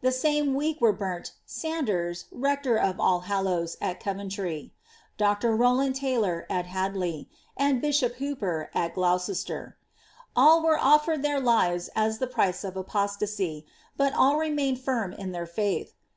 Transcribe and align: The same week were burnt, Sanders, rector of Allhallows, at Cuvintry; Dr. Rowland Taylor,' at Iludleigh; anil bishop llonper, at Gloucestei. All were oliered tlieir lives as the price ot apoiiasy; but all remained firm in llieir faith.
The 0.00 0.12
same 0.12 0.54
week 0.54 0.80
were 0.80 0.92
burnt, 0.92 1.32
Sanders, 1.44 2.26
rector 2.30 2.76
of 2.76 2.98
Allhallows, 3.00 3.76
at 3.80 3.98
Cuvintry; 4.00 4.70
Dr. 5.16 5.56
Rowland 5.56 5.96
Taylor,' 5.96 6.46
at 6.48 6.66
Iludleigh; 6.66 7.26
anil 7.58 7.80
bishop 7.80 8.18
llonper, 8.18 8.68
at 8.76 8.94
Gloucestei. 8.94 9.72
All 10.36 10.62
were 10.62 10.78
oliered 10.78 11.24
tlieir 11.24 11.42
lives 11.42 11.90
as 11.96 12.20
the 12.20 12.28
price 12.28 12.64
ot 12.64 12.74
apoiiasy; 12.74 13.64
but 13.96 14.12
all 14.14 14.36
remained 14.36 14.78
firm 14.78 15.12
in 15.14 15.32
llieir 15.32 15.48
faith. 15.48 15.94